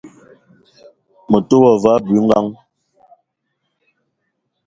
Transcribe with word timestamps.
Me 1.29 1.37
te 1.47 1.55
wa 1.61 1.71
ve 1.81 1.89
abui-ngang 1.95 2.49